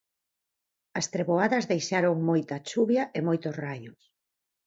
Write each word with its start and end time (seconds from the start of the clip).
As 0.99 1.05
treboadas 1.13 1.69
deixaron 1.73 2.15
moita 2.29 2.55
chuvia 2.69 3.03
e 3.17 3.19
moitos 3.27 3.53
raios. 3.65 3.99